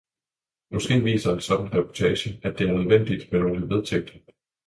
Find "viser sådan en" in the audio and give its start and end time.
1.03-1.73